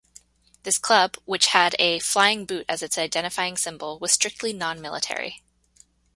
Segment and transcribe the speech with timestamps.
[0.63, 5.43] This club, which had a "Flying Boot" as its identifying symbol, was strictly non-military.